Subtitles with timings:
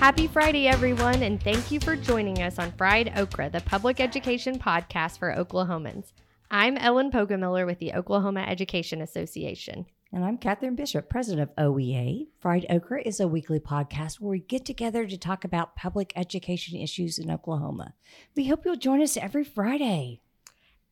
[0.00, 4.58] Happy Friday, everyone, and thank you for joining us on Fried Okra, the public education
[4.58, 6.12] podcast for Oklahomans.
[6.50, 9.84] I'm Ellen Pogomiller with the Oklahoma Education Association.
[10.10, 12.28] And I'm Catherine Bishop, president of OEA.
[12.40, 16.78] Fried Okra is a weekly podcast where we get together to talk about public education
[16.78, 17.92] issues in Oklahoma.
[18.34, 20.22] We hope you'll join us every Friday.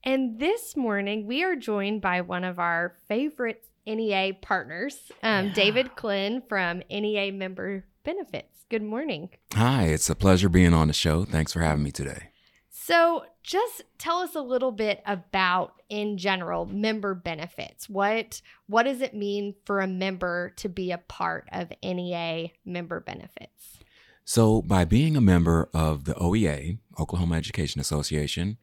[0.04, 5.52] And this morning, we are joined by one of our favorite NEA partners, um, Yeah.
[5.54, 8.57] David Klin from NEA Member Benefits.
[8.70, 9.30] Good morning.
[9.54, 11.24] Hi, it's a pleasure being on the show.
[11.24, 12.32] Thanks for having me today.
[12.68, 17.88] So, just tell us a little bit about, in general, member benefits.
[17.88, 23.00] What what does it mean for a member to be a part of NEA member
[23.00, 23.78] benefits?
[24.26, 28.58] So, by being a member of the OEA, Oklahoma Education Association,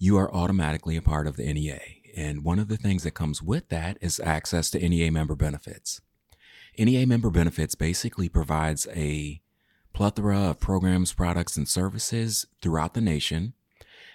[0.00, 1.78] you are automatically a part of the NEA.
[2.16, 6.00] And one of the things that comes with that is access to NEA member benefits.
[6.76, 9.40] NEA member benefits basically provides a
[9.94, 13.54] plethora of programs, products, and services throughout the nation.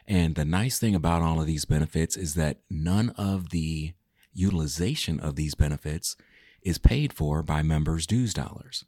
[0.07, 3.93] And the nice thing about all of these benefits is that none of the
[4.33, 6.15] utilization of these benefits
[6.61, 8.85] is paid for by members' dues dollars.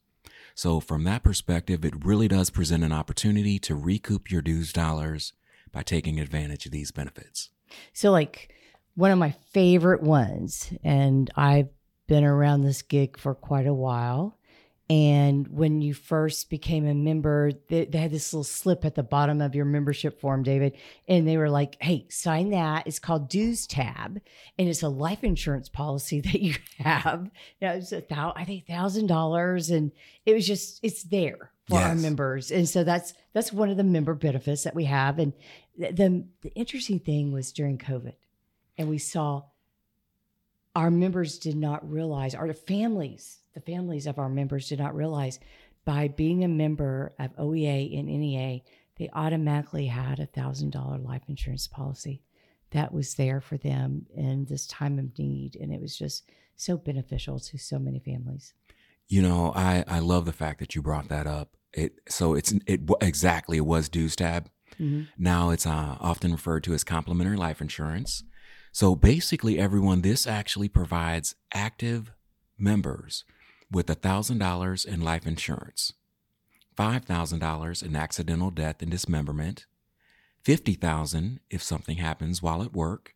[0.54, 5.34] So, from that perspective, it really does present an opportunity to recoup your dues dollars
[5.72, 7.50] by taking advantage of these benefits.
[7.94, 8.54] So, like,
[8.96, 11.70] one of my favorite ones, and I've
[12.08, 14.38] been around this gig for quite a while.
[14.92, 19.04] And when you first became a member, they, they had this little slip at the
[19.04, 20.76] bottom of your membership form, David.
[21.08, 22.88] And they were like, hey, sign that.
[22.88, 24.18] It's called Dues-TAP.
[24.60, 27.32] And it's a life insurance policy that you have.
[27.62, 29.70] Know, it's a thou- I think thousand dollars.
[29.70, 29.94] And
[30.26, 32.52] it was just, it's there for our members.
[32.52, 35.20] And so that's that's one of the member benefits that we have.
[35.20, 35.32] And
[35.78, 38.16] the, the, the interesting thing was during COVID,
[38.78, 39.44] and we saw
[40.76, 45.40] our members did not realize, our families, the families of our members did not realize
[45.86, 48.62] by being a member of OEA and NEA,
[48.98, 52.22] they automatically had a thousand dollar life insurance policy
[52.72, 55.58] that was there for them in this time of need.
[55.60, 58.54] And it was just so beneficial to so many families.
[59.08, 61.58] You know, I, I love the fact that you brought that up.
[61.74, 64.50] It so it's it exactly it was Dues-TAP.
[64.80, 65.08] Mhm.
[65.18, 68.24] Now it's uh, often referred to as complimentary life insurance.
[68.72, 72.12] So basically, everyone, this actually provides active
[72.58, 73.26] members
[73.70, 75.94] with $1,000 in life insurance,
[76.78, 79.66] $5,000 in accidental death and dismemberment,
[80.44, 83.14] 50000 if something happens while at work,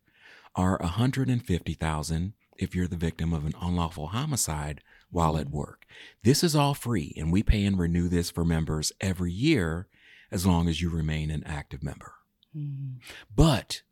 [0.54, 4.80] or 150000 if you're the victim of an unlawful homicide
[5.10, 5.84] while at work.
[6.22, 9.88] This is all free, and we pay and renew this for members every year
[10.30, 12.14] as long as you remain an active member.
[12.56, 12.96] Mhm.
[13.34, 13.82] But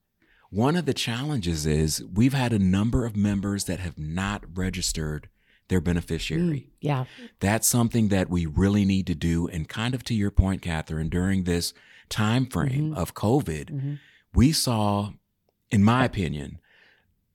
[0.55, 5.29] one of the challenges is we've had a number of members that have not registered
[5.69, 6.43] their beneficiary.
[6.43, 7.05] Mm, yeah.
[7.41, 9.49] That's something that we really need to do.
[9.49, 11.73] And kind of to your point, Catherine, during this
[12.09, 12.97] time frame Mhm.
[12.97, 13.99] of COVID, Mhm.
[14.35, 15.13] we saw,
[15.71, 16.59] in my opinion,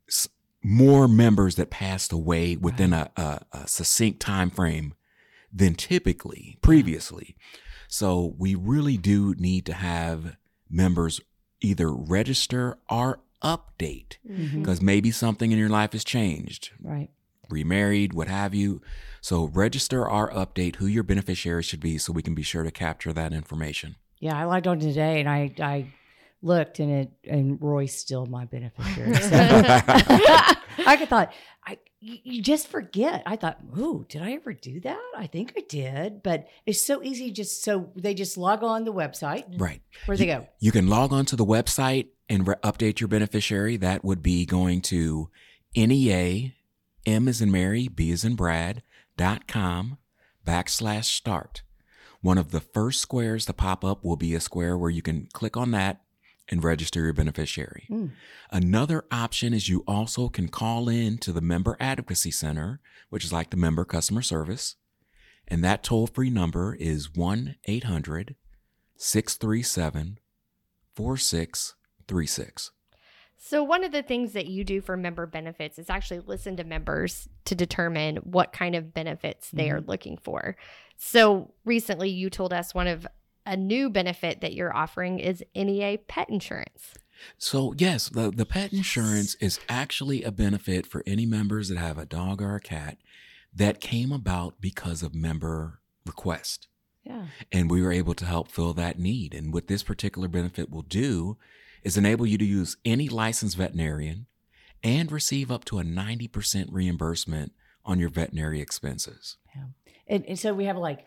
[0.08, 0.30] s-
[0.64, 4.94] more members that passed away within a, a, a succinct time frame
[5.52, 7.36] than typically previously.
[7.88, 10.38] So we really do need to have
[10.70, 11.20] members
[11.62, 14.60] either register or update mm-hmm.
[14.60, 17.10] because maybe something in your life has changed, Right.
[17.50, 18.82] remarried, what have you.
[19.22, 22.72] So register or update who your beneficiary should be so we can be sure to
[22.72, 23.96] capture that information.
[24.20, 25.88] Yeah, I logged on today and I I
[26.42, 29.14] looked and it and Roy's still my beneficiary.
[29.16, 31.34] So I could thought
[31.66, 33.24] I you you just forget.
[33.26, 35.02] I thought, ooh, did I ever do that?
[35.16, 37.32] I think I did, but it's so easy.
[37.32, 39.46] Just so they just log on the website.
[39.60, 39.82] Right.
[40.06, 40.48] Where they go?
[40.60, 43.78] You can log on to the website and re- update your beneficiary.
[43.78, 45.30] That would be going to
[45.76, 46.54] NEA,
[47.06, 48.84] M as in Mary, B as in Brad,
[49.18, 49.98] dot com
[50.46, 51.64] backslash start.
[52.22, 55.28] One of the first squares to pop up will be a square where you can
[55.32, 56.02] click on that
[56.50, 57.86] and register your beneficiary.
[57.90, 58.12] Mm.
[58.52, 62.80] Another option is you also can call in to the Member Advocacy Center,
[63.10, 64.76] which is like the member customer service.
[65.48, 68.36] And that toll free number is 1 800
[68.98, 70.20] 637
[70.96, 72.72] 4636.
[73.42, 76.66] So, one of the things that you do for member benefits is actually listen to
[76.66, 80.58] members to determine what kind of benefits they are looking for.
[80.98, 83.08] So, recently you told us one of
[83.50, 86.94] a new benefit that you're offering is NEA pet insurance.
[87.38, 91.98] So, yes, the, the pet insurance is actually a benefit for any members that have
[91.98, 92.98] a dog or a cat
[93.54, 96.68] that came about because of member request.
[97.04, 97.26] Yeah.
[97.52, 99.34] And we were able to help fill that need.
[99.34, 101.38] And what this particular benefit will do
[101.84, 104.28] is enable you to use any licensed veterinarian
[104.84, 107.54] and receive up to a 90% reimbursement
[107.84, 109.38] on your veterinary expenses.
[110.08, 111.06] And, and so we have like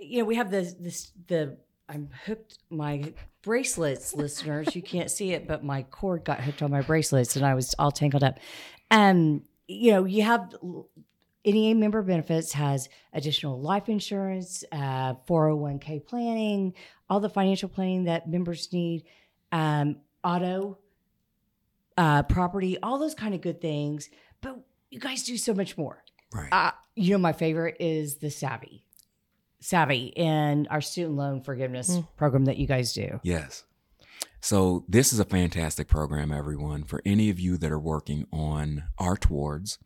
[0.00, 1.56] you know, we have the this the
[1.88, 3.12] I'm hooked my
[3.42, 4.74] bracelets, listeners.
[4.74, 7.74] You can't see it, but my cord got hooked on my bracelets, and I was
[7.78, 8.38] all tangled up.
[8.90, 10.54] Um, you know, you have
[11.44, 16.74] NEA member benefits has additional life insurance, uh, 401k planning,
[17.08, 19.04] all the financial planning that members need,
[19.52, 20.78] um, auto,
[21.96, 24.10] uh, property, all those kind of good things.
[24.40, 24.58] But
[24.90, 26.02] you guys do so much more.
[26.32, 26.52] Right.
[26.52, 28.82] Uh, you know, my favorite is the Savi,
[29.62, 32.08] Savi, and our student loan forgiveness Mm.
[32.16, 33.20] program that you guys do.
[33.22, 33.64] Yes.
[34.40, 36.84] So this is a fantastic program, everyone.
[36.84, 39.78] For any of you that are working on our towards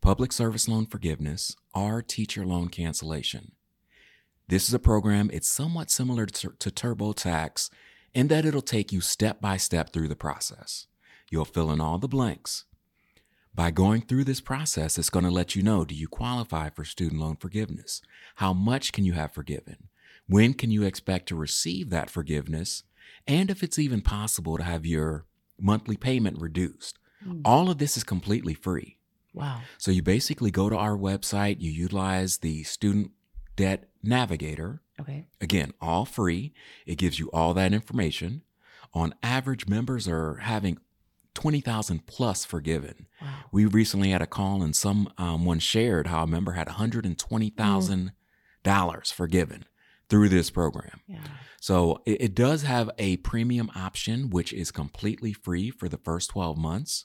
[0.00, 3.52] public service loan forgiveness or teacher loan cancellation.
[4.48, 7.68] This is a program, it's somewhat similar to, to TurboTax
[8.14, 10.86] in that it'll take you step by step through the process.
[11.30, 12.64] You'll fill in all the blanks.
[13.56, 16.84] By going through this process, it's going to let you know do you qualify for
[16.84, 18.02] student loan forgiveness?
[18.34, 19.88] How much can you have forgiven?
[20.28, 22.82] When can you expect to receive that forgiveness?
[23.26, 25.24] And if it's even possible to have your
[25.58, 26.98] monthly payment reduced.
[27.26, 27.40] Mm.
[27.46, 28.98] All of this is completely free.
[29.32, 29.62] Wow.
[29.78, 33.12] So you basically go to our website, you utilize the Student
[33.56, 34.82] Debt Navigator.
[35.00, 35.28] Okay.
[35.40, 36.52] Again, all free.
[36.84, 38.42] It gives you all that information.
[38.92, 40.78] On average, members are having
[41.36, 43.06] 20,000 plus forgiven.
[43.20, 43.28] Wow.
[43.52, 49.66] We recently had a call and someone shared how a member had $120,000 forgiven
[50.08, 51.02] through this program.
[51.06, 51.18] Yeah.
[51.60, 56.30] So it, it does have a premium option, which is completely free for the first
[56.30, 57.04] 12 months.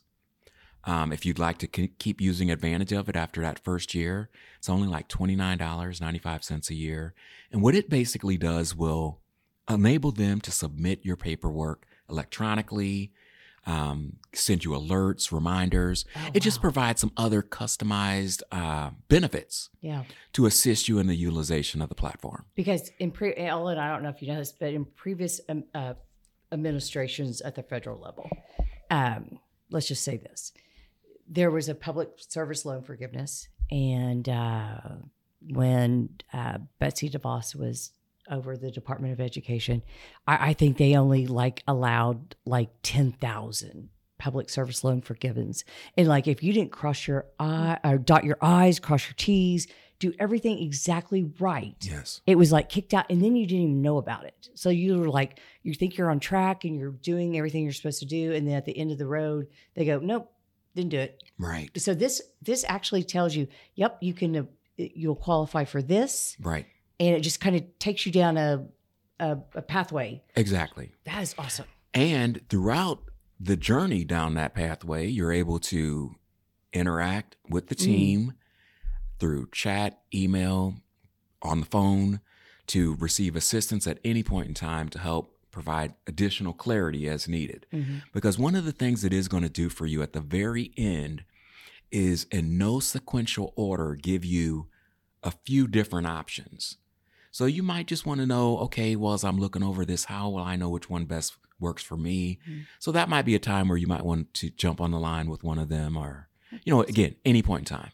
[0.86, 4.30] Um, if you'd like to ke- keep using advantage of it after that first year,
[4.58, 7.14] it's only like $29.95 a year.
[7.52, 9.20] And what it basically does will
[9.70, 13.12] enable them to submit your paperwork electronically,
[13.66, 16.06] um, send you alerts, reminders.
[16.16, 20.04] Oh, it just provides some other customized uh, benefits Yeah.
[20.34, 22.46] to assist you in the utilization of the platform.
[22.56, 25.64] Because in pre, Ellen, I don't know if you know this, but in previous um,
[25.76, 25.94] uh,
[26.52, 28.30] administrations at the federal level,
[28.90, 30.52] um, let's just say this:
[31.28, 34.80] there was a public service loan forgiveness, and uh,
[35.50, 37.92] when uh, Betsy DeVos was
[38.30, 39.82] over the Department of Education,
[40.28, 43.90] I, I think they only like allowed like ten thousand
[44.20, 45.64] public service loan forgivens,
[45.98, 49.68] and like if you didn't cross your I or dot your I's, cross your T's,
[50.00, 52.22] do everything exactly right Yes.
[52.26, 54.98] it was like kicked out and then you didn't even know about it so you
[54.98, 58.34] were like you think you're on track and you're doing everything you're supposed to do
[58.34, 59.46] and then at the end of the road
[59.76, 60.32] they go nope
[60.76, 61.70] didn't do it Right.
[61.80, 64.44] so this this actually tells you yep you can uh,
[64.76, 66.66] you'll qualify for this Right.
[67.02, 68.66] And it just kind of takes you down a,
[69.20, 70.92] a a pathway Exactly.
[71.04, 73.00] that is awesome And throughout
[73.40, 76.16] the journey down that pathway, you're able to
[76.72, 77.84] interact with the Mm.
[77.86, 78.34] team
[79.20, 80.76] through chat, email,
[81.42, 82.22] on the phone
[82.68, 87.66] to receive assistance at any point in time to help provide additional clarity as needed.
[88.14, 90.72] Because one of the things it is going to do for you at the very
[90.78, 91.24] end
[91.92, 94.68] is in no sequential order give you
[95.24, 96.78] a few different options.
[97.32, 100.30] So you might just want to know, okay, well, as I'm looking over this, how
[100.30, 102.40] will I know which one best works for me?
[102.48, 102.66] Mhm.
[102.80, 105.30] So that might be a time where you might want to jump on the line
[105.30, 106.28] with one of them or,
[106.66, 107.92] you know, again, any point in time.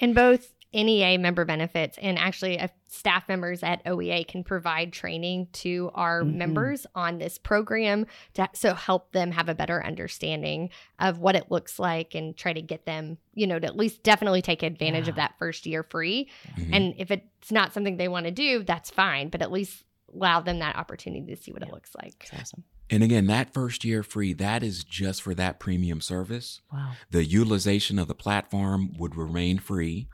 [0.00, 5.48] And both NEA member benefits and actually uh, staff members at OEA can provide training
[5.52, 6.34] to our Mhm.
[6.34, 11.50] members on this program to so help them have a better understanding of what it
[11.50, 15.08] looks like and try to get them, you know, to at least definitely take advantage
[15.08, 16.28] of that first year free.
[16.56, 16.70] Mhm.
[16.72, 19.84] And if it's not something they want to do, that's fine, but at least
[20.14, 22.28] allow them that opportunity to see what it looks like.
[22.30, 26.60] That's awesome And again, that first year free, that is just for that premium service.
[26.72, 30.08] wow The utilization of the platform would remain free.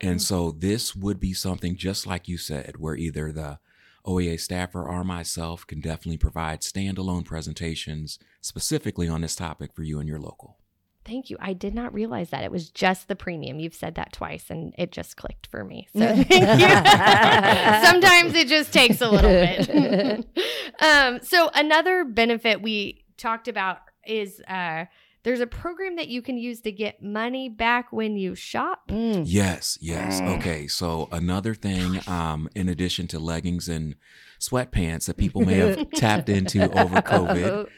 [0.00, 3.58] And so this would be something just like you said, where either the
[4.06, 10.00] OEA staffer or myself can definitely provide standalone presentations specifically on this topic for you
[10.00, 10.58] and your local.
[11.04, 11.36] Thank you.
[11.40, 13.58] I did not realize that it was just the premium.
[13.58, 15.88] You've said that twice and it just clicked for me.
[15.92, 17.88] So thank you.
[17.88, 20.26] Sometimes it just takes a little bit.
[20.80, 24.84] um, so another benefit we talked about is uh,
[25.24, 28.88] there's a program that you can use to get money back when you shop.
[28.88, 29.22] Mm.
[29.24, 30.20] Yes, yes.
[30.20, 30.38] Mm.
[30.38, 30.66] Okay.
[30.66, 33.94] So another thing, um, in addition to leggings and
[34.40, 37.68] sweatpants that people may have tapped into over COVID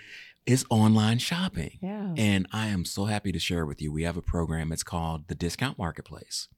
[0.46, 1.78] is online shopping.
[1.82, 3.92] yeah And I am so happy to share with you.
[3.92, 4.72] We have a program.
[4.72, 6.48] It's called the Discount Marketplace.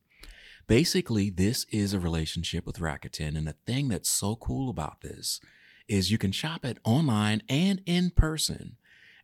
[0.66, 3.36] Basically, this is a relationship with Rakuten.
[3.36, 5.40] And the thing that's so cool about this
[5.88, 8.76] is you can shop it online and in person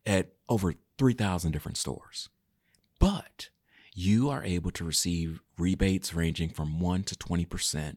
[0.06, 2.28] at over 3,000 different stores.
[3.00, 3.48] But
[3.92, 7.96] you are able to receive rebates ranging from 1 to 20%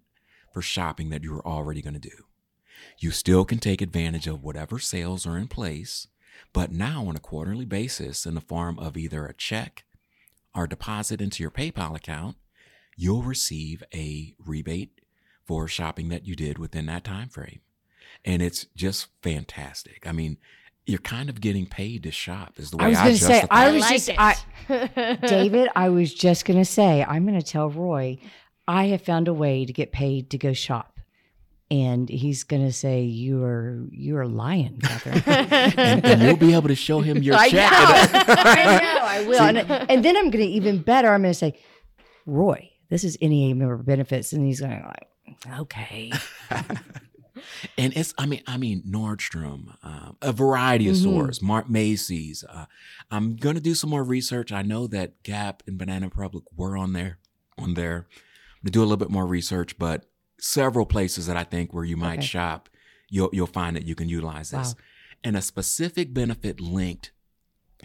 [0.52, 2.26] for shopping that you are already going to do.
[2.98, 6.08] You still can take advantage of whatever sales are in place,
[6.52, 9.84] but now on a quarterly basis in the form of either a check
[10.56, 12.38] or deposit into your PayPal account,
[12.98, 15.00] you'll receive a rebate
[15.46, 17.60] for shopping that you did within that time frame.
[18.26, 20.08] And it's just fantastic.
[20.08, 20.38] I mean,
[20.86, 23.44] you're kind of getting paid to shop is the way I was going to say,
[23.50, 23.74] I it.
[23.74, 24.10] was like just.
[24.70, 28.20] I, David, I was just going to say, I'm going to tell Roy,
[28.68, 30.92] I have found a way to get paid to go shop.
[31.72, 35.24] And he's going to say, you are, you are lying, Catherine.
[35.80, 37.72] and, and you'll be able to show him your I check.
[37.72, 38.34] know.
[38.38, 39.42] I know, I will.
[39.42, 39.58] And,
[39.90, 41.12] and then I'm going to even better.
[41.12, 41.60] I'm going to say,
[42.28, 44.32] Roy, this is NEA member benefits.
[44.32, 46.12] And he's going to like, okay.
[47.78, 51.00] And it's I mean I mean Nordstrom, um, a variety of Mhm.
[51.02, 52.44] stores, Mark Macy's.
[52.44, 52.66] Uh,
[53.12, 54.52] I'm gonna do some more research.
[54.52, 57.20] I know that Gap and Banana Republic were on there,
[57.58, 58.08] on there.
[58.10, 60.10] I'm gonna do a little bit more research, but
[60.40, 62.28] several places that I think where you might Okay.
[62.28, 62.70] shop,
[63.10, 64.82] you'll you'll find that you can utilize this, Wow.
[65.24, 67.12] and a specific benefit linked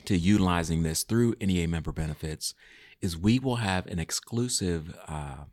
[0.04, 2.54] to utilizing this through NEA member benefits
[3.00, 5.44] is we will have an exclusive uh,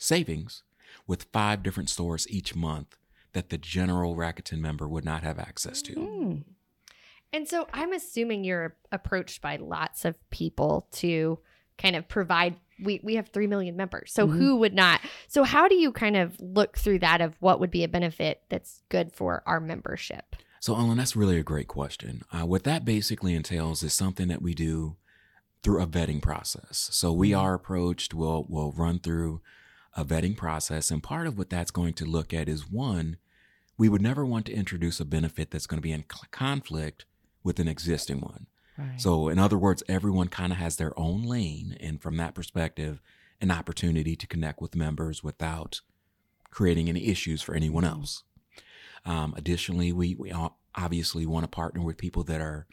[0.00, 0.62] savings
[1.06, 2.96] with five different stores each month
[3.32, 5.94] that the general Rakuten member would not have access to.
[5.94, 6.44] Mm.
[7.32, 11.38] And so I'm assuming you're approached by lots of people to
[11.78, 14.12] kind of provide we we have 3 million members.
[14.12, 14.36] So Mhm.
[14.36, 15.00] who would not?
[15.28, 18.42] So how do you kind of look through that of what would be a benefit
[18.48, 20.36] that's good for our membership?
[20.60, 22.22] So, Ellen, that's really a great question.
[22.32, 24.96] Uh, what that basically entails is something that we do
[25.62, 26.88] through a vetting process.
[26.92, 29.40] So we are approached, we'll, we'll run through
[29.96, 30.90] a vetting process.
[30.90, 33.16] And part of what that's going to look at is one,
[33.82, 37.04] we would never want to introduce a benefit that's going to be in cl- conflict
[37.42, 38.46] with an existing one.
[38.78, 39.00] Right.
[39.00, 41.76] So, in other words, everyone kind of has their own lane.
[41.80, 43.02] And from that perspective,
[43.40, 45.80] an opportunity to connect with members without
[46.52, 48.22] creating any issues for anyone else.
[49.04, 50.32] Um, additionally, we, we
[50.76, 52.68] obviously want to partner with people that are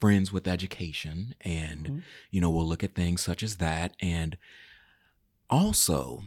[0.00, 1.36] friends with education.
[1.42, 2.02] And, Mhm.
[2.32, 3.94] you know, we'll look at things such as that.
[4.00, 4.36] And
[5.48, 6.24] also,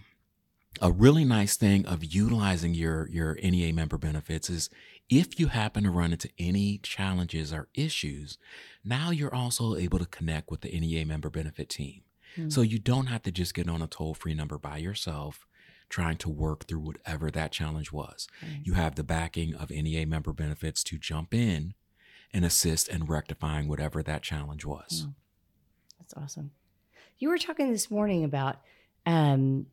[0.80, 4.70] a really nice thing of utilizing your your NEA member benefits is
[5.10, 8.38] if you happen to run into any challenges or issues,
[8.86, 12.04] now you're also able to connect with the NEA member benefit team.
[12.38, 12.52] Mm.
[12.52, 15.46] So you don't have to just get on a toll-free number by yourself
[15.90, 18.28] trying to work through whatever that challenge was.
[18.42, 18.62] Right.
[18.64, 21.74] You have the backing of NEA member benefits to jump in
[22.34, 25.08] and assist in rectifying whatever that challenge was.
[26.00, 26.52] That's awesome.
[27.20, 28.62] You were talking this morning about
[29.06, 29.66] um,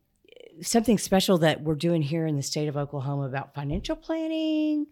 [0.61, 4.87] something special that we're doing here in the state of Oklahoma about financial planning.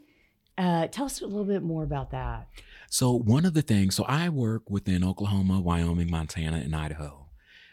[0.58, 2.48] Uh, tell us a little bit more about that.
[2.90, 7.28] So one of the things, so I work within Oklahoma, Wyoming, Montana, and Idaho,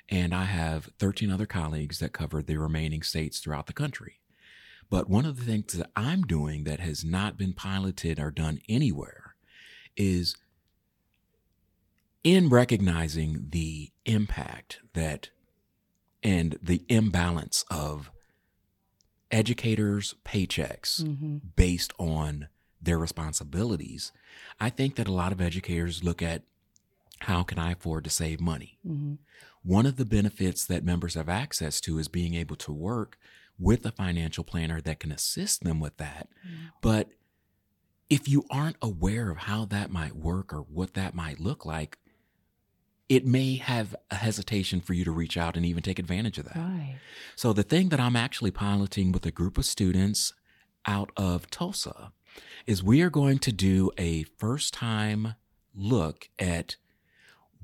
[0.08, 4.20] and I have 13 other colleagues that cover the remaining states throughout the country.
[4.90, 8.60] But one of the things that I'm doing that has not been piloted or done
[8.68, 9.34] anywhere
[9.96, 10.36] is
[12.22, 15.30] in recognizing the impact that
[16.24, 18.10] and the imbalance of
[19.30, 21.38] educators' paychecks Mm-hmm.
[21.56, 22.48] based on
[22.80, 24.12] their responsibilities.
[24.60, 26.42] I think that a lot of educators look at
[27.20, 28.78] how can I afford to save money?
[28.86, 29.14] Mm-hmm.
[29.62, 33.18] One of the benefits that members have access to is being able to work
[33.58, 36.28] with a financial planner that can assist them with that.
[36.82, 37.08] But
[38.10, 41.98] if you aren't aware of how that might work or what that might look like,
[43.08, 46.46] it may have a hesitation for you to reach out and even take advantage of
[46.46, 46.56] that.
[46.56, 46.96] Right.
[47.36, 50.32] So the thing that I'm actually piloting with a group of students
[50.86, 52.12] out of Tulsa
[52.66, 55.34] is we are going to do a first time
[55.74, 56.76] look at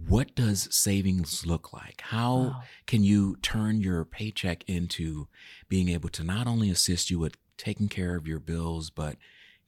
[0.09, 2.01] what does savings look like?
[2.07, 2.63] How Wow.
[2.87, 5.29] can you turn your paycheck into
[5.69, 9.17] being able to not only assist you with taking care of your bills, but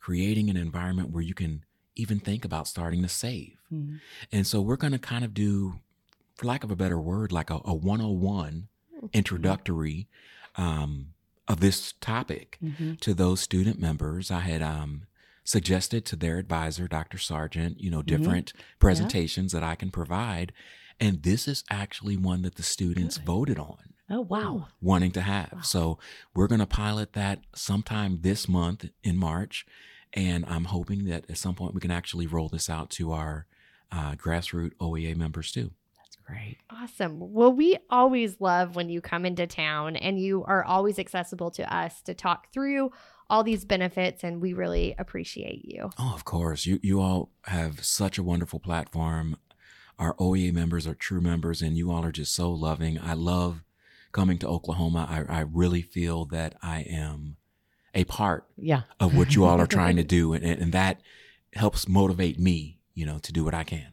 [0.00, 1.64] creating an environment where you can
[1.96, 3.56] even think about starting to save?
[3.72, 4.00] Mhm.
[4.30, 5.80] And so we're going to kind of do,
[6.36, 8.68] for lack of a better word, like a, a 101
[9.12, 10.08] introductory
[10.56, 11.08] um,
[11.48, 13.00] of this topic Mhm.
[13.00, 14.30] to those student members.
[14.30, 15.02] I had um,
[15.44, 17.18] suggested to their advisor, Dr.
[17.18, 20.52] Sargent, you know, different presentations that I can provide.
[21.00, 23.26] And this is actually one that the students Good.
[23.26, 23.78] voted on
[24.10, 24.68] Oh wow.
[24.80, 25.60] wanting to have.
[25.64, 25.98] So
[26.34, 29.66] we're going to pilot that sometime this month in March.
[30.14, 33.46] And I'm hoping that at some point we can actually roll this out to our
[33.90, 35.70] uh, grassroots OEA members too.
[35.96, 36.58] That's great.
[36.70, 37.32] Awesome.
[37.32, 41.74] Well, we always love when you come into town and you are always accessible to
[41.74, 42.90] us to talk through
[43.30, 45.88] all these benefits, and we really appreciate you.
[45.98, 46.66] Oh, of course.
[46.66, 49.38] You you all have such a wonderful platform.
[49.98, 52.98] Our OEA members are true members, and you all are just so loving.
[53.00, 53.62] I love
[54.12, 55.06] coming to Oklahoma.
[55.08, 57.36] I, I really feel that I am
[57.94, 58.82] a part Yeah.
[59.00, 60.32] of what you all are trying to do.
[60.32, 61.00] And, and that
[61.54, 63.88] helps motivate me, you know, to do what I can.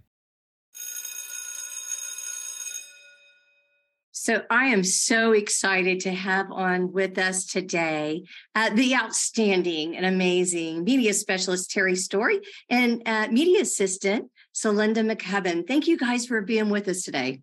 [4.11, 10.05] So I am so excited to have on with us today uh, the outstanding and
[10.05, 15.65] amazing media specialist Terry Story and uh, media assistant Celinda McCubbin.
[15.65, 17.41] Thank you guys for being with us today.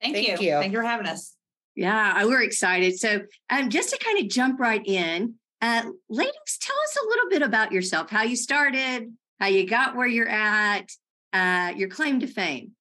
[0.00, 0.46] Thank, Thank you.
[0.48, 0.52] you.
[0.54, 1.36] Thank you for having us.
[1.76, 2.98] Yeah, we're excited.
[2.98, 7.30] So um, just to kind of jump right in, uh, ladies, tell us a little
[7.30, 10.90] bit about yourself, how you started, how you got where you're at,
[11.32, 12.72] uh, your claim to fame.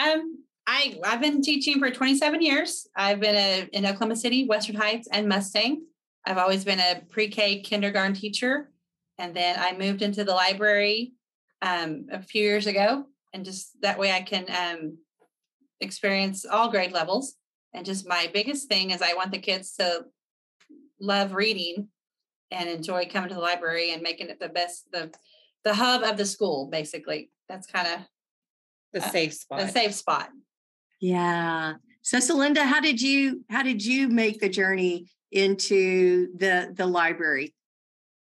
[0.00, 2.88] Um, I I've been teaching for 27 years.
[2.96, 5.82] I've been a, in Oklahoma City, Western Heights, and Mustang.
[6.26, 8.72] I've always been a pre-K kindergarten teacher,
[9.16, 11.12] and then I moved into the library
[11.62, 14.98] um, a few years ago, and just that way I can um,
[15.80, 17.36] experience all grade levels.
[17.72, 20.06] And just my biggest thing is I want the kids to
[21.00, 21.88] love reading
[22.50, 25.12] and enjoy coming to the library and making it the best the
[25.64, 26.68] the hub of the school.
[26.70, 28.00] Basically, that's kind of
[28.92, 29.60] The Uh, safe spot.
[29.60, 30.30] the safe spot.
[31.00, 31.74] Yeah.
[32.02, 37.52] So Celinda, how did you how did you make the journey into the the library?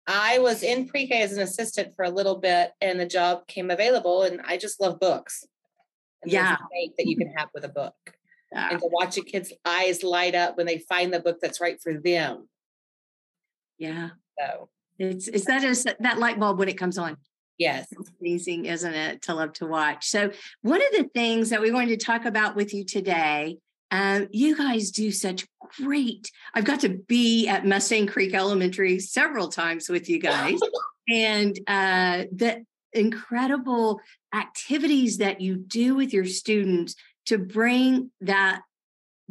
[0.06, 3.70] I was in pre-K as an assistant for a little bit, and the job came
[3.70, 5.44] available, and I just love books.
[6.22, 6.56] And Yeah.
[6.96, 7.94] that you can have with a book,
[8.54, 11.60] Uh, and to watch a kid's eyes light up when they find the book that's
[11.60, 12.48] right for them.
[13.78, 14.10] Yeah.
[14.38, 17.16] So It's is that is that light bulb when it comes on.
[17.58, 20.06] yes, It's amazing, isn't it, to love to watch?
[20.08, 20.30] So,
[20.62, 23.58] one of the things that we wanted to talk about with you today,
[23.90, 25.46] um, you guys do such
[25.78, 26.30] great.
[26.54, 30.58] I've got to be at Mustang Creek Elementary several times with you guys,
[31.08, 34.00] and uh, the incredible
[34.34, 36.94] activities that you do with your students
[37.26, 38.62] to bring that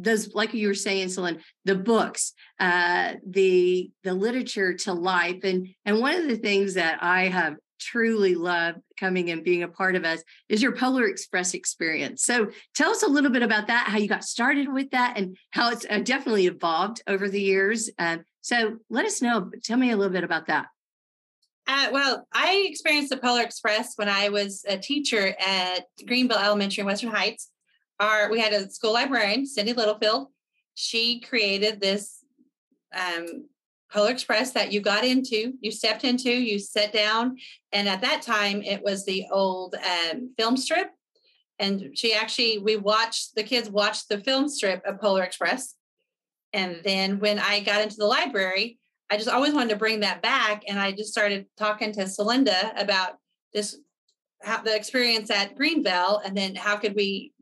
[0.02, 5.44] those like you were saying Celine, the books uh the the literature to life.
[5.44, 9.68] And and one of the things that i have truly loved coming and being a
[9.68, 12.24] part of us is your polar express experience.
[12.24, 15.36] So tell us a little bit about that how you got started with that and
[15.50, 17.90] how it's uh, definitely evolved over the years.
[17.98, 20.66] Um, so let us know tell me a little bit about that.
[21.66, 26.80] Uh, well, I experienced the Polar Express when I was a teacher at Greenville Elementary
[26.80, 27.51] in Western Heights.
[28.00, 30.28] Our we had a school librarian, Cindy Littlefield.
[30.74, 32.24] She created this
[32.94, 33.48] um,
[33.92, 37.36] Polar Express that you got into, you stepped into, you sat down,
[37.72, 40.90] and at that time it was the old um, film strip.
[41.58, 45.74] And she actually, we watched the kids watched the film strip of Polar Express.
[46.52, 48.78] And then when I got into the library,
[49.10, 50.64] I just always wanted to bring that back.
[50.66, 53.18] And I just started talking to Celinda about
[53.52, 53.78] this,
[54.42, 57.32] how the experience at Greenville, and then how could we,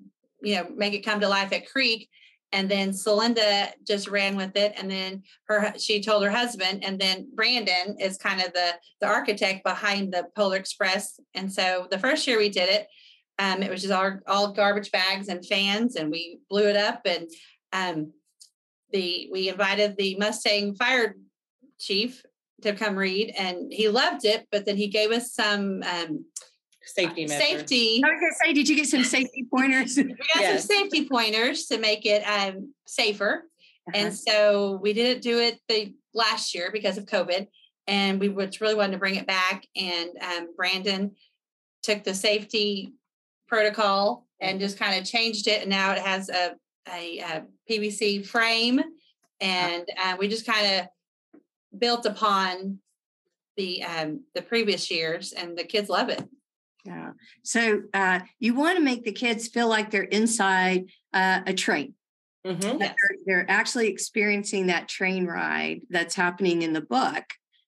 [0.42, 2.08] you know, make it come to life at Creek.
[2.52, 4.72] And then Celinda just ran with it.
[4.76, 9.06] And then her, she told her husband, and then Brandon is kind of the, the
[9.06, 11.20] architect behind the Polar Express.
[11.34, 12.88] And so the first year we did it,
[13.38, 17.02] um, it was just all, all garbage bags and fans, and we blew it up.
[17.04, 17.30] And
[17.72, 18.12] um,
[18.92, 21.14] the we invited the Mustang fire
[21.78, 22.22] chief
[22.62, 24.46] to come read, and he loved it.
[24.50, 26.24] But then he gave us some um,
[26.84, 27.42] safety measures.
[27.42, 28.02] safety.
[28.04, 30.66] i was going to say did you get some safety pointers We got Yes.
[30.66, 33.44] some safety pointers to make it um, safer.
[33.88, 33.92] Uh-huh.
[33.94, 37.46] And so we didn't do it the last year because of COVID,
[37.86, 39.66] and we was really wanted to bring it back.
[39.76, 41.12] And um, Brandon
[41.82, 42.92] took the safety
[43.48, 46.54] protocol and just kind of changed it, and now it has a
[46.92, 48.80] a, a PVC frame,
[49.40, 52.78] and uh, we just kind of built upon
[53.56, 56.22] the um, the previous years, and the kids love it.
[56.84, 57.12] Yeah.
[57.42, 61.94] So uh, you want to make the kids feel like they're inside uh, a train.
[62.46, 62.62] Mhm.
[62.62, 62.78] Yes.
[62.78, 67.24] They're, they're actually experiencing that train ride that's happening in the book.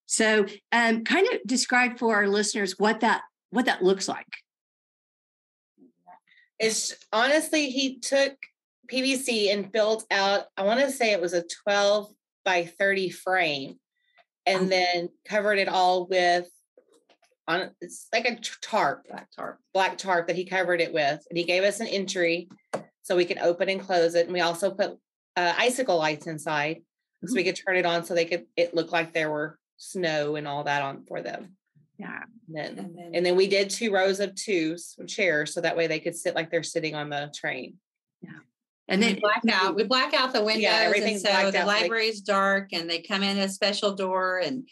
[0.07, 4.27] So, um, kind of describe for our listeners what that what that looks like.
[6.59, 8.35] It's honestly, he took
[8.91, 12.13] PVC and built out, I want to say it was a 12
[12.45, 13.79] by 30 frame,
[14.47, 14.67] and Oh.
[14.67, 16.49] then covered it all with
[17.49, 19.59] on it's like a tarp, Black tarp.
[19.75, 21.25] black tarp that he covered it with.
[21.29, 22.49] And he gave us an entry
[23.03, 24.27] so we could open and close it.
[24.27, 24.93] And we also put
[25.37, 26.83] uh, icicle lights inside
[27.25, 30.37] so we could turn it on so they could it looked like there were snow
[30.37, 31.57] and all that on for them.
[31.99, 32.21] Yeah.
[32.49, 35.61] And then And then, and then we did two rows of twos of chairs so
[35.61, 37.77] that way they could sit like they're sitting on the train.
[38.23, 38.31] Yeah.
[38.89, 39.77] And we then black out.
[39.77, 43.01] We black out the windows, and everything's so blacked the out, like- dark, and they
[43.01, 44.69] come in a special door, and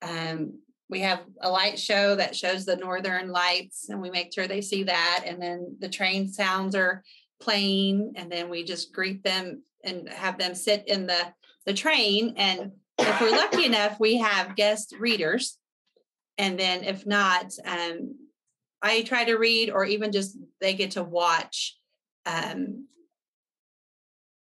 [0.00, 4.46] um, we have a light show that shows the northern lights, and we make sure
[4.46, 7.02] they see that, and then the train sounds are
[7.40, 11.32] playing, and then we just greet them and have them sit in the
[11.66, 15.58] the train, and if we're lucky enough, we have guest readers.
[16.36, 18.16] And then if not, um,
[18.82, 21.76] I try to read or even just they get to watch.
[22.26, 22.86] Um,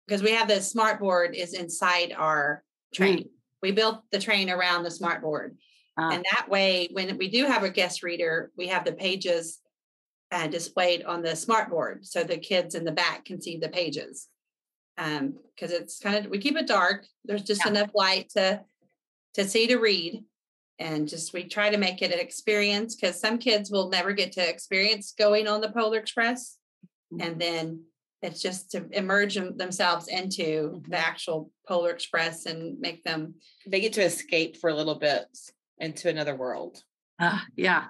[0.07, 3.31] because we have the smart board is inside our train.
[3.62, 5.57] We built the train around the smart board.
[6.03, 6.11] Ah.
[6.15, 9.61] And that way, when we do have a guest reader, we have the pages
[10.33, 13.69] uh, displayed on the smart board so the kids in the back can see the
[13.69, 14.29] pages.
[14.99, 17.07] Um, because it's kind of we keep it dark.
[17.25, 17.71] There's just Yeah.
[17.73, 18.62] enough light to
[19.35, 20.25] to see to read,
[20.79, 24.33] and just we try to make it an experience because some kids will never get
[24.33, 26.59] to experience going on the Polar Express,
[27.12, 27.23] Mm-hmm.
[27.27, 27.85] and then
[28.23, 30.43] it's just to immerse themselves into
[30.77, 30.91] Mm-hmm.
[30.91, 33.35] the actual Polar Express and make them
[33.67, 35.27] They get to escape for a little bit
[35.83, 36.83] into another world.
[37.18, 37.87] Uh, yeah.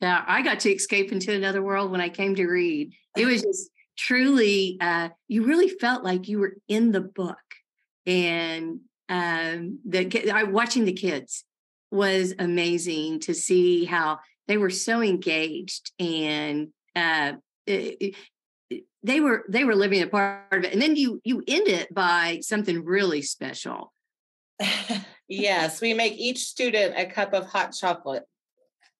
[0.00, 0.24] Yeah.
[0.26, 2.92] I got to escape into another world when I came to read.
[3.16, 7.36] It was just truly, uh, you really felt like you were in the book.
[8.06, 11.44] And um, the I watching the kids
[11.90, 17.34] was amazing to see how they were so engaged and uh,
[17.66, 18.14] it- it-
[19.04, 20.72] they were they were living a part of it.
[20.72, 23.92] And then you you end it by something really special.
[25.28, 28.24] Yes, we make each student a cup of hot chocolate.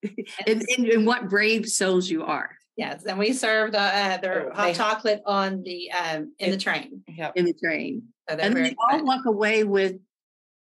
[0.47, 4.51] And, and, and what brave souls you are yes, and we serve the uh, their
[4.51, 7.03] Oh, hot chocolate on the um in the train.
[7.07, 7.33] Yep.
[7.35, 8.03] in the train.
[8.29, 9.05] So and they all excited.
[9.05, 9.97] walk away with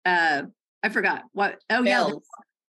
[0.04, 0.42] uh
[0.82, 2.22] I forgot what oh yeah they, Bells.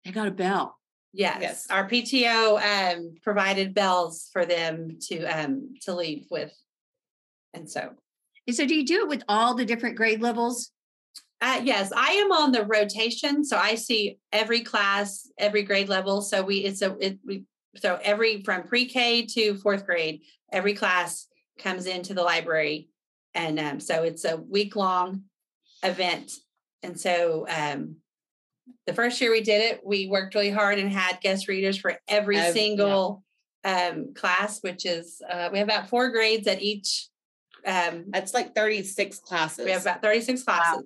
[0.05, 0.77] they got a bell.
[1.13, 1.37] Yes.
[1.41, 1.67] Yes.
[1.69, 6.53] Our PTO um, provided bells for them to um, to leave with,
[7.53, 7.93] and so
[8.47, 10.71] And so do you do it with all the different grade levels?
[11.41, 16.21] Uh, yes, I am on the rotation, so I see every class, every grade level.
[16.21, 17.45] So we it's a it, we
[17.77, 20.21] so every from pre-K to fourth grade,
[20.51, 22.89] every class comes into the library,
[23.33, 25.23] and um, so it's a week long
[25.81, 26.33] event.
[26.83, 27.97] And so um,
[28.85, 31.97] the first year we did it, we worked really hard and had guest readers for
[32.09, 32.51] every Ev- yeah.
[32.51, 33.23] single
[33.63, 37.07] um, class, which is uh, we have about four grades at each.
[37.65, 39.65] Um, That's like 36 classes.
[39.65, 40.83] we have about 36 classes.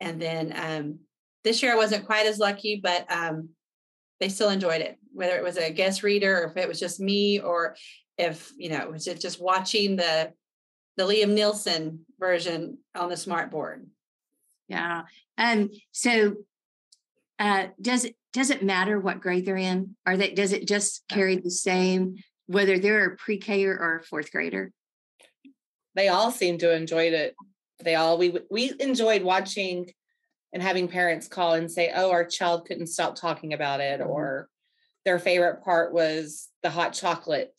[0.00, 0.98] And then um,
[1.44, 3.50] this year I wasn't quite as lucky, but um,
[4.20, 7.00] they still enjoyed it, whether it was a guest reader or if it was just
[7.00, 7.76] me or
[8.18, 10.32] if, you know, it was just- just watching the
[10.96, 13.86] the Liam Nielsen version on the smart board.
[14.66, 15.02] Yeah.
[15.36, 16.36] Um so
[17.38, 19.94] uh does it does it matter what grade they're in?
[20.06, 24.02] Are they does it just carry the same whether they're a pre-K or, or a
[24.02, 24.72] fourth grader?
[25.94, 27.34] they all seem to enjoyed it.
[27.80, 29.92] They all we we enjoyed watching
[30.52, 34.08] and having parents call and say, "Oh, our child couldn't stop talking about it," Mhm.
[34.08, 34.48] or
[35.04, 37.54] their favorite part was the hot chocolate.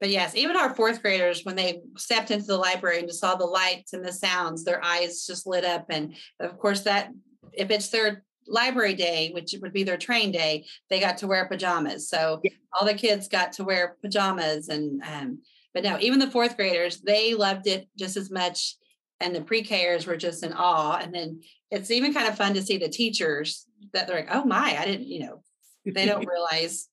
[0.00, 3.34] But yes, even our fourth graders, when they stepped into the library and just saw
[3.34, 5.86] the lights and the sounds, their eyes just lit up.
[5.90, 7.10] And of course, that
[7.52, 11.48] if it's their library day, which would be their train day, they got to wear
[11.48, 12.08] pajamas.
[12.08, 12.50] So Yeah.
[12.72, 14.68] all the kids got to wear pajamas.
[14.68, 15.42] And um,
[15.74, 18.76] but no, even the fourth graders, they loved it just as much.
[19.20, 20.96] And the pre-Kers were just in awe.
[20.96, 24.44] And then it's even kind of fun to see the teachers that they're like, oh
[24.44, 25.42] my, I didn't, you know,
[25.84, 26.88] they don't realize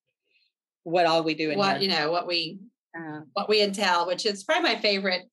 [0.84, 1.90] What all we do in what, here.
[1.90, 2.60] you know, what we
[2.98, 5.24] Uh, what we entail, which is probably my favorite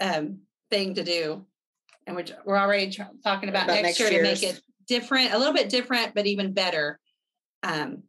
[0.00, 1.46] um, thing to do.
[2.06, 5.32] And which we're already tr- talking about, About next, next year to make it different,
[5.32, 7.00] a little bit different, but even better.
[7.62, 8.02] Um,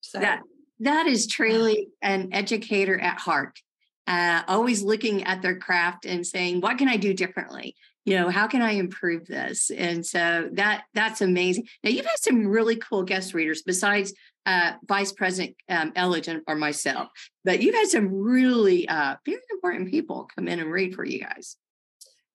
[0.00, 0.42] so That
[0.80, 3.58] that is truly an educator at heart.
[4.06, 7.74] Uh, always looking at their craft and saying, "What can I do differently?
[8.04, 11.66] You know, how can I improve this?" And so that that's amazing.
[11.82, 14.14] Now you've had some really cool guest readers besides
[14.46, 17.08] uh, Vice President um, Elligin or myself,
[17.44, 21.20] but you've had some really uh, very important people come in and read for you
[21.20, 21.56] guys.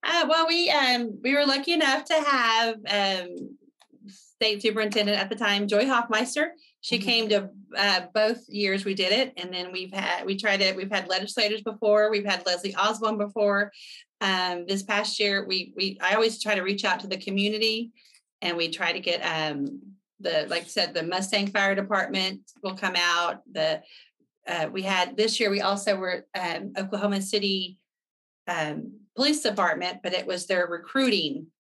[0.04, 3.58] Uh, well, we um, we were lucky enough to have um,
[4.42, 6.50] state superintendent at the time, Joy Hofmeister.
[6.82, 7.04] She Mhm.
[7.04, 10.76] came to uh, both years we did it, and then we've had we tried it.
[10.76, 12.10] We've had legislators before.
[12.10, 13.72] We've had Leslie Osborn before.
[14.20, 17.92] Um, this past year, we we I always try to reach out to the community,
[18.42, 19.80] and we try to get um,
[20.20, 23.44] the like I said the Mustang Fire Department will come out.
[23.52, 23.84] The
[24.48, 25.52] uh, we had this year.
[25.52, 27.78] We also were um, Oklahoma City
[28.48, 31.52] um, police department, but it was their recruiting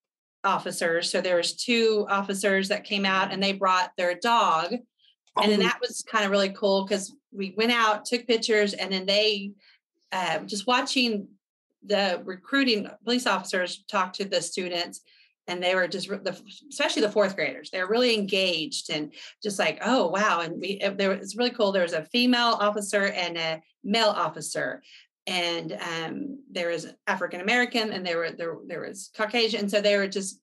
[0.43, 1.09] officers.
[1.11, 4.73] So there was two officers that came out and they brought their dog.
[5.41, 5.63] And then Oh.
[5.63, 9.51] that was kind of really cool because we went out, took pictures, and then they
[10.11, 11.27] uh, just watching
[11.83, 15.01] the recruiting police officers talk to the students.
[15.47, 19.57] And they were just, the, especially the fourth graders, they were really engaged and just
[19.57, 20.41] like, oh, wow.
[20.41, 21.71] And we, it- there was really cool.
[21.71, 24.83] There was a female officer and a male officer
[25.27, 29.97] and um, there was African American, and there were there there was Caucasian, so they
[29.97, 30.39] were just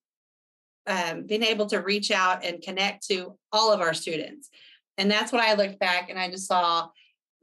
[0.88, 4.48] um, being able to reach out and connect to all of our students.
[4.96, 6.88] And that's what I looked back and I just saw,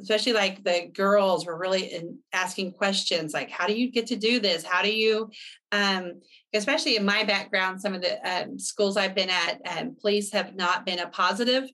[0.02, 4.18] especially like the girls were really in asking questions like, how do you get to
[4.18, 4.64] do this?
[4.66, 5.30] How do you,
[5.72, 6.22] um,
[6.54, 10.56] especially in my background, some of the um, schools I've been at, um, police have
[10.56, 11.70] not been a positive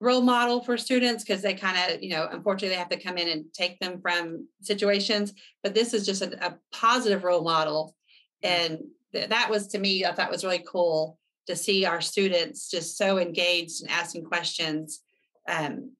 [0.00, 3.16] role model for students because they kind of, you know, unfortunately they have to come
[3.16, 5.32] in and take them from situations.
[5.62, 7.94] But this is just a, a positive role model.
[8.42, 8.78] And
[9.12, 12.98] th- that was to me, I thought was really cool to see our students just
[12.98, 15.00] so engaged and asking questions
[15.48, 15.92] um,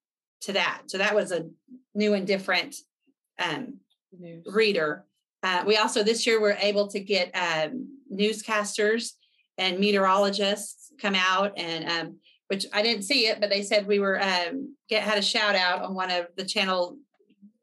[0.42, 0.82] to that.
[0.86, 1.48] So that was a
[1.94, 2.76] new and different
[3.38, 3.78] um,
[4.46, 5.04] reader.
[5.42, 9.12] Uh, we also this year were able to get um, newscasters
[9.58, 12.16] and meteorologists come out and um,
[12.48, 15.54] which I didn't see it, but they said we were um, get had a shout
[15.54, 16.98] out on one of the channel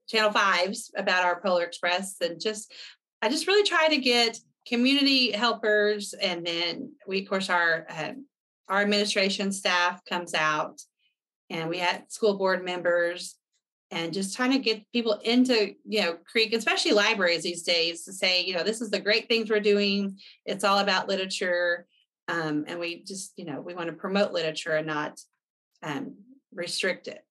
[0.07, 2.71] channel fives about our Polar Express and just
[3.21, 8.25] I just really try to get community helpers and then we of course our um,
[8.67, 10.81] our administration staff comes out
[11.49, 13.35] and we had school board members
[13.91, 18.13] and just trying to get people into you know creek especially libraries these days to
[18.13, 20.17] say you know this is the great things we're doing.
[20.45, 21.87] It's all about literature
[22.27, 25.19] um, and we just you know we want to promote literature and not
[25.81, 26.15] um,
[26.53, 27.23] restrict it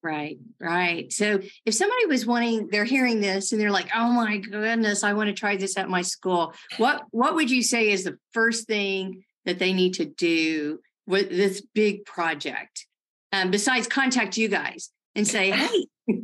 [0.00, 1.12] Right, right.
[1.12, 5.12] So if somebody was wanting, they're hearing this and they're like, "Oh my goodness, I
[5.12, 8.68] want to try this at my school." What what would you say is the first
[8.68, 12.86] thing that they need to do with this big project?
[13.32, 15.86] Um, besides contact you guys and say, "Hey,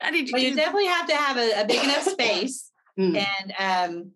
[0.00, 3.24] how did you?" well, you definitely have to have a, a big enough space Mm.
[3.40, 4.10] and um,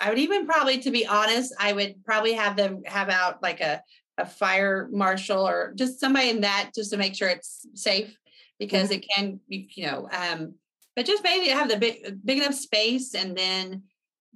[0.00, 3.60] I would even probably, to be honest, I would probably have them have out like
[3.60, 3.82] a
[4.18, 8.16] a fire marshal or just somebody in that just to make sure it's safe
[8.58, 10.54] because it can be, you know, um,
[10.94, 13.84] but just maybe have the big big enough space and then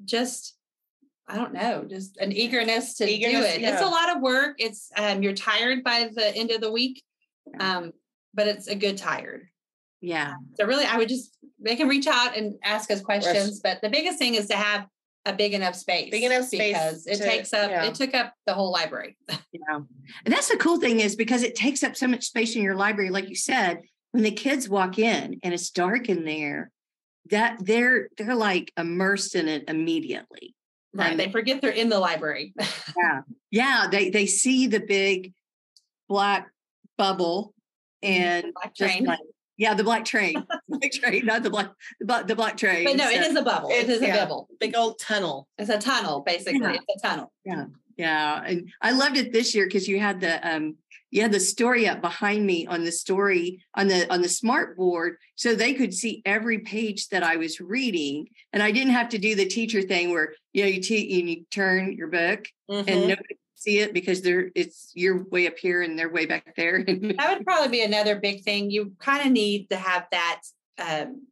[0.04, 0.56] just
[1.26, 3.62] I don't know, just an eagerness to do Eagerness, it.
[3.62, 4.56] It's a lot of work.
[4.58, 7.02] It's um, you're tired by the end of the week,
[7.58, 7.92] um,
[8.34, 9.48] but it's a good tired.
[10.02, 13.60] Yeah, So really, I would just they can reach out and ask us questions.
[13.60, 14.86] But the biggest thing is to have
[15.26, 16.10] a big enough space.
[16.10, 17.84] Big enough space because it to- takes up yeah.
[17.84, 19.16] it took up the whole library.
[19.28, 19.76] yeah.
[20.24, 22.74] And that's the cool thing is because it takes up so much space in your
[22.74, 23.80] library, like you said,
[24.12, 26.70] when the kids walk in and it's dark in there,
[27.30, 30.54] that they're they're like immersed in it immediately.
[30.92, 31.12] Right.
[31.12, 32.54] Um, they forget they're in the library.
[32.96, 33.20] Yeah.
[33.50, 33.86] Yeah.
[33.90, 35.32] They they see the big
[36.08, 36.48] black
[36.96, 37.54] bubble
[38.02, 39.04] and Black just train.
[39.04, 39.18] like-
[39.56, 40.44] yeah, the black train.
[40.68, 42.84] black train, not the black the black, the black train.
[42.84, 43.68] But no, it So, is a bubble.
[43.70, 44.48] It is a bubble.
[44.60, 45.48] Big old tunnel.
[45.58, 46.60] It's a tunnel, basically.
[46.60, 46.76] Yeah.
[46.88, 47.32] It's a tunnel.
[47.44, 47.66] Yeah.
[47.96, 48.42] Yeah.
[48.44, 50.76] And I loved it this year because you had the um
[51.10, 54.76] you had the story up behind me on the story on the on the smart
[54.76, 58.26] board so they could see every page that I was reading.
[58.52, 61.44] And I didn't have to do the teacher thing where you know you, te- you
[61.52, 63.08] turn your book and Mhm.
[63.08, 66.54] nobody can see it because they're it's you're way up here and they're way back
[66.56, 66.84] there.
[67.18, 68.70] That would probably be another big thing.
[68.70, 70.42] You kind of need to have that
[70.78, 71.26] um,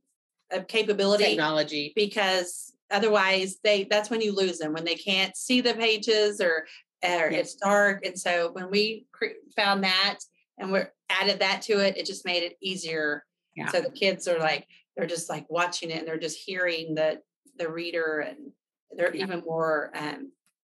[0.68, 1.92] capability technology.
[1.94, 6.66] because otherwise they that's when you lose them when they can't see the pages or
[7.02, 7.38] or Yeah.
[7.40, 10.18] it's dark and so when we cre- found that
[10.58, 13.24] and we added that to it it just made it easier
[13.56, 13.68] Yeah.
[13.70, 17.20] so the kids are like they're just like watching it and they're just hearing the
[17.56, 18.52] the reader and
[18.96, 19.24] they're Yeah.
[19.24, 20.30] even more um,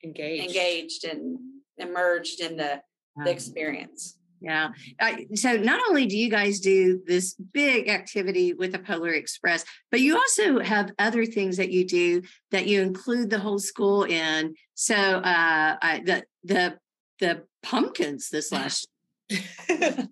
[0.04, 0.44] Engaged.
[0.44, 1.38] engaged and
[1.78, 2.80] emerged in the,
[3.16, 4.68] the Um, experience Yeah.
[5.00, 9.64] I, so not only do you guys do this big activity with the Polar Express,
[9.90, 14.04] but you also have other things that you do that you include the whole school
[14.04, 14.54] in.
[14.74, 16.78] So uh, I, the the
[17.20, 18.86] the pumpkins this last
[19.30, 20.08] that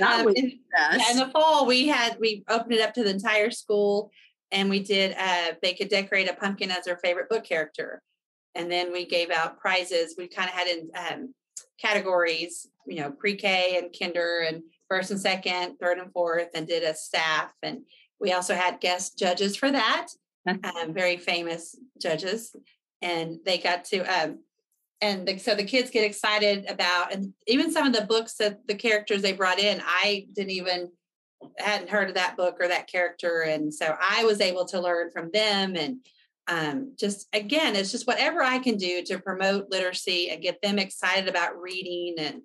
[0.00, 3.10] Um, was in- Yeah, in the fall, we had we opened it up to the
[3.10, 4.10] entire school,
[4.50, 5.14] and we did.
[5.18, 8.02] Uh, they could decorate a pumpkin as their favorite book character,
[8.54, 10.14] and then we gave out prizes.
[10.16, 11.34] We kind of had in um,
[11.80, 16.82] categories, you know, pre-K and kinder, and first and second, third and fourth, and did
[16.82, 17.52] a staff.
[17.62, 17.82] And
[18.20, 20.08] we also had guest judges for that,
[20.46, 22.54] um, very famous judges,
[23.02, 24.00] and they got to.
[24.00, 24.38] Um,
[25.00, 28.66] and the, so the kids get excited about and even some of the books that
[28.66, 30.90] the characters they brought in i didn't even
[31.58, 35.10] hadn't heard of that book or that character and so i was able to learn
[35.10, 35.98] from them and
[36.48, 40.78] um, just again it's just whatever i can do to promote literacy and get them
[40.78, 42.42] excited about reading and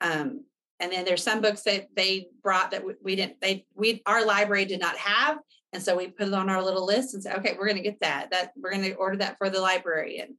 [0.00, 0.44] um,
[0.80, 4.24] and then there's some books that they brought that we, we didn't they we our
[4.24, 5.38] library did not have
[5.72, 7.82] and so we put it on our little list and said okay we're going to
[7.82, 10.34] get that that we're going to order that for the library and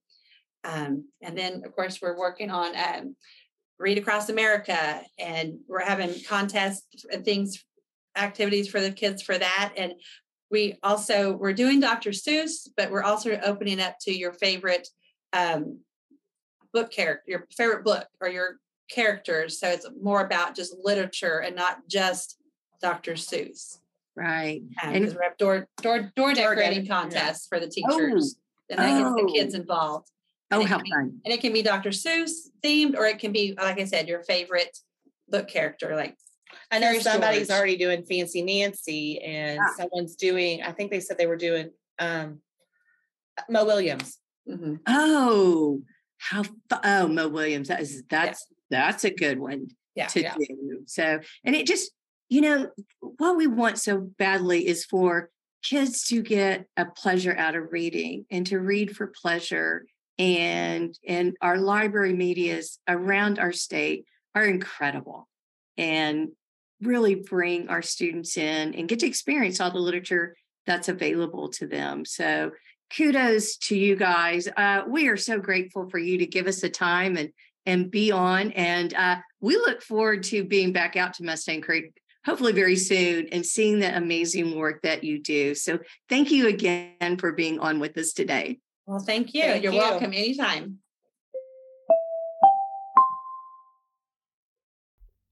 [0.64, 3.16] um, and then, of course, we're working on um,
[3.78, 7.64] Read Across America, and we're having contests and things,
[8.18, 9.74] activities for the kids for that.
[9.78, 9.94] And
[10.52, 12.10] we also we're doing Dr.
[12.12, 14.88] Seuss, but we're also opening up to your favorite
[15.34, 15.80] um,
[16.74, 18.58] book character, your favorite book or your
[18.90, 19.60] characters.
[19.60, 22.38] So it's more about just literature and not just
[22.82, 23.14] Dr.
[23.14, 23.78] Seuss.
[24.16, 24.62] Right.
[24.82, 27.02] And And- because we have door door door decorating de- yeah.
[27.02, 28.36] contests for the teachers.
[28.70, 29.60] And that gets the kids Oh.
[29.60, 30.10] involved.
[30.52, 31.22] Oh, And it how be- fun.
[31.26, 31.90] And it can be Dr.
[31.90, 32.32] Seuss
[32.64, 34.78] themed, or it can be, like I said, your favorite
[35.28, 35.96] book character.
[35.96, 36.18] Like
[36.72, 37.58] I know Curious somebody's George.
[37.58, 39.74] already doing Fancy Nancy, and Ah.
[39.78, 40.62] someone's doing.
[40.62, 42.42] I think they said they were doing um,
[43.50, 44.18] Mo Willems.
[44.48, 44.80] mhm.
[44.88, 45.82] Oh,
[46.18, 47.68] how fu- oh Mo Willems.
[47.70, 50.36] That is that's that's a good one yeah, to yeah.
[50.38, 50.84] do.
[50.88, 51.92] So and it just,
[52.30, 55.30] you know, what we want so badly is for
[55.64, 59.86] kids to get a pleasure out of reading and to read for pleasure.
[60.18, 64.04] And and our library medias around our state
[64.36, 65.29] are incredible
[65.80, 66.30] and
[66.82, 70.36] really bring our students in and get to experience all the literature
[70.68, 72.06] that's available to them.
[72.06, 72.52] So
[72.96, 74.48] kudos to you guys.
[74.48, 77.32] Uh, we are so grateful for you to give us the time and
[77.66, 78.52] and be on.
[78.52, 81.92] And uh, we look forward to being back out to Mustang Creek,
[82.26, 85.54] hopefully very soon, and seeing the amazing work that you do.
[85.54, 88.60] So thank you again for being on with us today.
[88.88, 89.44] Well, thank you.
[89.44, 89.80] Thank You're you.
[89.80, 90.80] welcome anytime.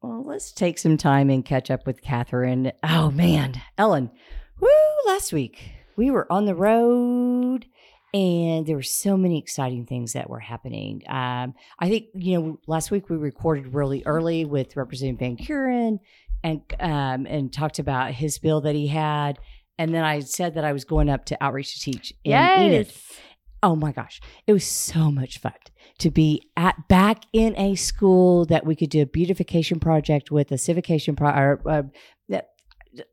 [0.08, 2.72] Well, let's take some time and catch up with Katherine.
[2.82, 4.10] Oh man, Ellen,
[4.58, 4.70] woo!
[5.06, 7.66] Last week we were on the road,
[8.14, 11.04] and there were so many exciting things that were happening.
[11.10, 16.00] Um, I think you know last week we recorded really early with Representative Vancuren,
[16.42, 19.40] and um, and talked about his bill that he had,
[19.78, 22.32] and then I said that I was going up to outreach to teach in.
[22.32, 23.12] Yes.
[23.62, 25.52] Oh my gosh, it was so much fun
[26.00, 30.52] to be at back in a school that we could do a beautification project with
[30.52, 31.84] a civication pro or uh,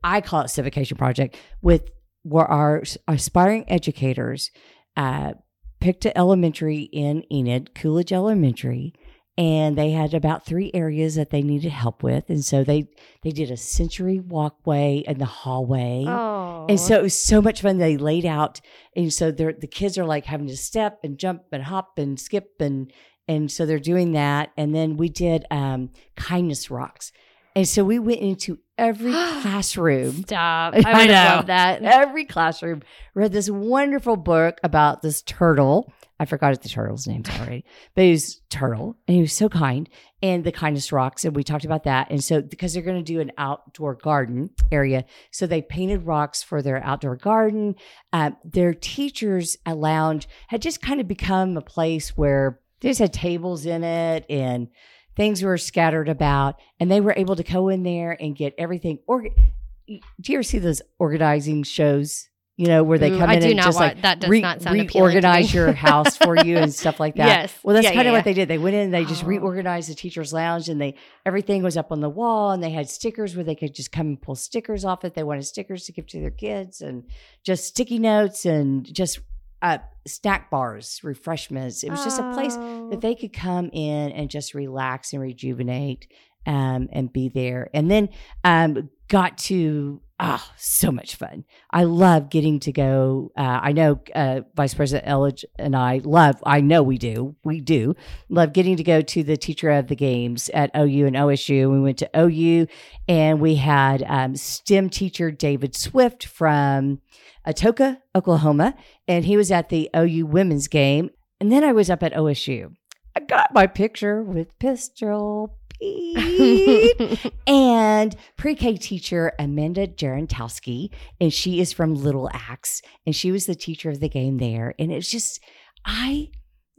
[0.03, 1.89] I call it civication project with
[2.23, 4.51] where our aspiring educators
[4.97, 5.33] uh,
[5.79, 8.93] picked an elementary in Enid, Coolidge Elementary,
[9.37, 12.87] and they had about three areas that they needed help with, and so they
[13.21, 16.05] they did a sensory walkway in the hallway.
[16.07, 16.65] Oh.
[16.69, 17.77] And so it was so much fun.
[17.77, 18.61] They laid out,
[18.95, 22.19] and so they're the kids are like having to step and jump and hop and
[22.19, 22.91] skip and
[23.27, 24.51] and so they're doing that.
[24.55, 27.11] And then we did um, kindness rocks,
[27.55, 30.73] and so we went into every classroom, Stop.
[30.77, 31.13] I I would know.
[31.35, 31.81] love that.
[31.81, 35.91] every classroom, read this wonderful book about this turtle.
[36.19, 39.89] I forgot the turtle's names already, but he was turtle, and he was so kind.
[40.21, 42.09] And the kindness rocks, and we talked about that.
[42.09, 46.41] And so because they're going to do an outdoor garden area, so they painted rocks
[46.41, 47.75] for their outdoor garden.
[48.13, 53.01] Um, their teachers' uh, lounge had just kind of become a place where they just
[53.01, 54.69] had tables in it and
[55.15, 58.99] things were scattered about, and they were able to go in there and get everything.
[59.07, 62.29] Or do you ever see those organizing shows?
[62.57, 64.21] You know, where they Ooh, come I in do and not just want- like that
[64.21, 65.01] does re- not sound appealing to me.
[65.01, 67.27] reorganize your house for you and stuff like that.
[67.27, 67.59] Yes.
[67.63, 68.17] Well, that's Yeah, kind yeah, of yeah.
[68.19, 68.47] what they did.
[68.47, 69.27] They went in and they just Oh.
[69.27, 72.89] reorganized the teacher's lounge and they everything was up on the wall and they had
[72.89, 75.15] stickers where they could just come and pull stickers off it.
[75.15, 77.03] they wanted stickers to give to their kids and
[77.43, 79.19] just sticky notes and just
[79.61, 81.83] uh, snack bars, refreshments.
[81.83, 82.89] It was just a place Oh.
[82.91, 86.07] that they could come in and just relax and rejuvenate
[86.45, 87.69] um, and be there.
[87.73, 88.09] And then
[88.45, 91.43] um, got to ah so much fun.
[91.71, 93.31] I love getting to go.
[93.37, 96.41] Uh, I know uh, Vice President Elledge and I love.
[96.45, 97.35] I know we do.
[97.43, 97.95] We do
[98.29, 101.71] love getting to go to the teacher of the games at OU and OSU.
[101.71, 102.67] We went to OU
[103.07, 107.01] and we had um, STEM teacher David Swift from
[107.45, 108.75] Atoka, Oklahoma,
[109.07, 111.09] and he was at the OU women's game.
[111.39, 112.73] And then I was up at OSU.
[113.15, 115.57] I got my picture with Pistol
[117.47, 123.55] And pre-K teacher Amanda Jarentowski, and she is from Little Axe, and she was the
[123.55, 124.73] teacher of the game there.
[124.79, 125.39] And it's just,
[125.85, 126.29] I,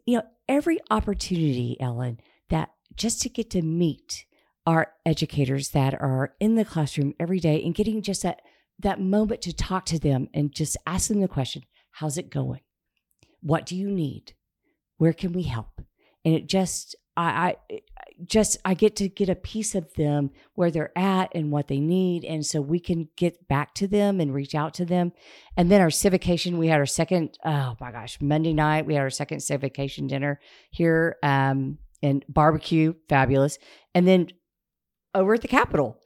[0.05, 4.25] you know, every opportunity, Ellen, that just to get to meet
[4.67, 8.43] our educators that are in the classroom every day and getting just that
[8.79, 11.63] that moment to talk to them and just ask them the question,
[11.93, 12.61] how's it going?
[13.41, 14.35] What do you need?
[14.99, 15.81] Where can we help?
[16.25, 17.81] And it just I, I
[18.25, 21.81] just I get to get a piece of them where they're at and what they
[21.81, 25.13] need, and so we can get back to them and reach out to them.
[25.57, 29.03] And then our civication, we had our second oh my gosh Monday night we had
[29.03, 30.41] our second civication dinner
[30.71, 33.59] here um, and barbecue, fabulous.
[33.95, 34.29] And then
[35.15, 35.99] over at the Capitol,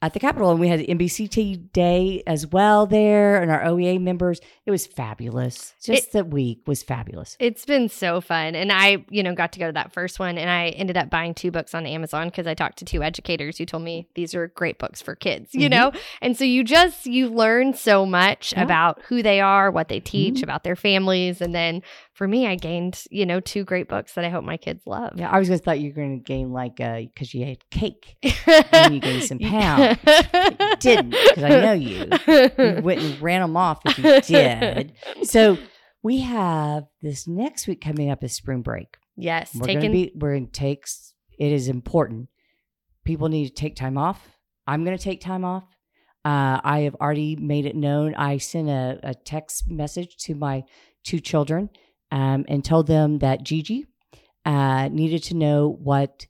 [0.00, 4.40] at the Capitol, and we had NBCT day as well there, and our OEA members.
[4.64, 5.74] It was fabulous.
[5.82, 7.36] Just the week was fabulous.
[7.40, 8.54] It's been so fun.
[8.54, 11.08] And I, you know, got to go to that first one and I ended up
[11.08, 14.34] buying two books on Amazon because I talked to two educators who told me these
[14.34, 15.70] are great books for kids, you Mhm.
[15.70, 15.92] know?
[16.20, 18.62] And so you just, you learn so much Yeah.
[18.62, 20.42] about who they are, what they teach, Mhm.
[20.42, 21.40] about their families.
[21.40, 21.82] And then
[22.18, 25.12] for me, I gained, you know, two great books that I hope my kids love.
[25.14, 27.58] Yeah, I was just thought you were going to gain like uh because you had
[27.70, 28.16] cake.
[28.72, 29.98] And you gained some pounds.
[30.04, 32.10] You didn't because I know you.
[32.26, 34.94] You went and ran them off if you did.
[35.22, 35.58] So
[36.02, 38.96] we have this next week coming up is spring break.
[39.16, 41.14] yes, We're taking gonna be we're in takes.
[41.38, 42.30] It is important.
[43.04, 44.26] People need to take time off.
[44.66, 45.62] I'm going to take time off.
[46.24, 48.16] Uh, I have already made it known.
[48.16, 50.64] I sent a, a text message to my
[51.04, 51.70] two children
[52.10, 53.86] um, and told them that Gigi
[54.44, 56.26] uh, needed to know what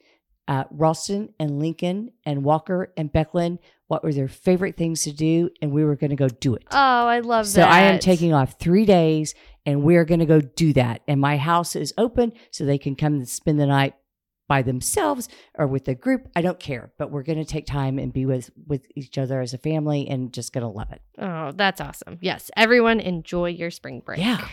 [0.46, 3.58] uh, Ralston and Lincoln and Walker and Becklin
[3.88, 6.62] what were their favorite things to do, and we were going to go do it.
[6.70, 7.66] Oh, I love So that.
[7.66, 9.34] So I am taking off three days
[9.66, 11.02] and we're going to go do that.
[11.08, 13.94] And my house is open so they can come and spend the night
[14.48, 16.28] by themselves or with a group.
[16.34, 19.40] I don't care, but we're going to take time and be with, with each other
[19.40, 21.02] as a family and just going to love it.
[21.18, 22.18] Oh, that's awesome.
[22.20, 24.18] Yes, everyone enjoy your spring break.
[24.18, 24.48] Yeah.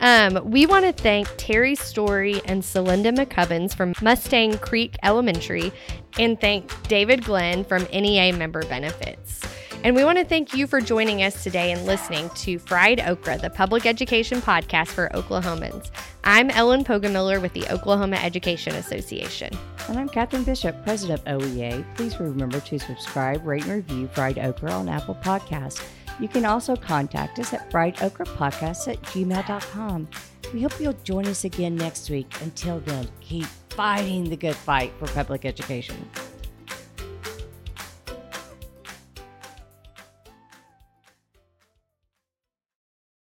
[0.00, 5.72] Um, we want to thank Terry Story and Celinda McCubbins from Mustang Creek Elementary
[6.18, 9.42] and thank David Glenn from NEA Member Benefits.
[9.84, 13.38] And we want to thank you for joining us today and listening to Fried Okra,
[13.38, 15.90] the public education podcast for Oklahomans.
[16.24, 19.56] I'm Ellen Pogamiller with the Oklahoma Education Association.
[19.88, 21.84] And I'm Katherine Bishop, president of OEA.
[21.94, 25.84] Please remember to subscribe, rate, and review Fried Okra on Apple Podcasts.
[26.18, 30.08] You can also contact us at friedokrapodcasts at gmail.com.
[30.52, 32.32] We hope you'll join us again next week.
[32.40, 36.08] Until then, keep fighting the good fight for public education.